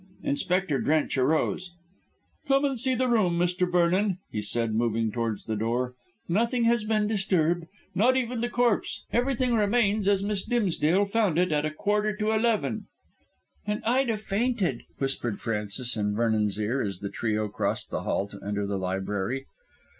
[0.23, 1.73] Inspector Drench arose.
[2.47, 3.71] "Come and see the room, Mr.
[3.71, 5.93] Vernon," he said, moving towards the door.
[6.27, 9.03] "Nothing has been disturbed, not even the corpse.
[9.13, 14.81] Everything remains as Miss Dimsdale found it at a quarter to twelve." "And Ida fainted,"
[14.97, 19.45] whispered Frances in Vernon's ear as the trio crossed the hall to enter the library.